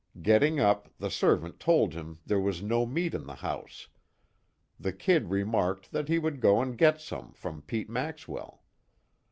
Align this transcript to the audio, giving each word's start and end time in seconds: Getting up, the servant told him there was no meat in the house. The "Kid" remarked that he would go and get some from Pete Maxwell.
Getting 0.23 0.59
up, 0.59 0.89
the 0.97 1.11
servant 1.11 1.59
told 1.59 1.93
him 1.93 2.21
there 2.25 2.39
was 2.39 2.63
no 2.63 2.87
meat 2.87 3.13
in 3.13 3.27
the 3.27 3.35
house. 3.35 3.87
The 4.79 4.93
"Kid" 4.93 5.29
remarked 5.29 5.91
that 5.91 6.07
he 6.07 6.17
would 6.17 6.41
go 6.41 6.59
and 6.59 6.75
get 6.75 6.99
some 6.99 7.33
from 7.33 7.61
Pete 7.61 7.87
Maxwell. 7.87 8.63